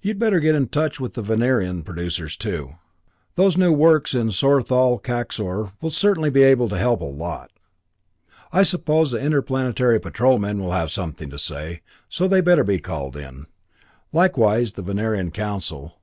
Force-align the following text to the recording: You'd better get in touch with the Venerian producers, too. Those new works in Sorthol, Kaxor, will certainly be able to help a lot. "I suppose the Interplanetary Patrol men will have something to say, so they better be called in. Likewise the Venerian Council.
You'd 0.00 0.18
better 0.18 0.40
get 0.40 0.54
in 0.54 0.68
touch 0.68 0.98
with 0.98 1.12
the 1.12 1.20
Venerian 1.20 1.82
producers, 1.82 2.38
too. 2.38 2.76
Those 3.34 3.58
new 3.58 3.70
works 3.70 4.14
in 4.14 4.30
Sorthol, 4.30 4.98
Kaxor, 4.98 5.72
will 5.82 5.90
certainly 5.90 6.30
be 6.30 6.42
able 6.42 6.70
to 6.70 6.78
help 6.78 7.02
a 7.02 7.04
lot. 7.04 7.50
"I 8.50 8.62
suppose 8.62 9.10
the 9.10 9.20
Interplanetary 9.20 10.00
Patrol 10.00 10.38
men 10.38 10.58
will 10.58 10.72
have 10.72 10.90
something 10.90 11.28
to 11.28 11.38
say, 11.38 11.82
so 12.08 12.26
they 12.26 12.40
better 12.40 12.64
be 12.64 12.78
called 12.78 13.14
in. 13.14 13.44
Likewise 14.10 14.72
the 14.72 14.80
Venerian 14.80 15.30
Council. 15.32 15.98